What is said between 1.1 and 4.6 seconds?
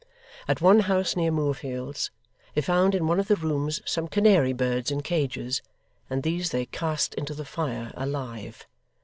near Moorfields, they found in one of the rooms some canary